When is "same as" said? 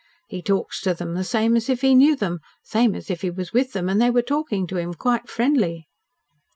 1.23-1.69, 2.63-3.11